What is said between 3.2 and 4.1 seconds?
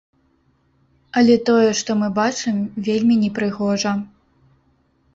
непрыгожа.